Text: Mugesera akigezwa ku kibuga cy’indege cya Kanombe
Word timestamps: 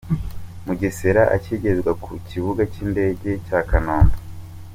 Mugesera 0.65 1.23
akigezwa 1.35 1.91
ku 2.03 2.11
kibuga 2.29 2.61
cy’indege 2.71 3.29
cya 3.45 3.59
Kanombe 3.69 4.15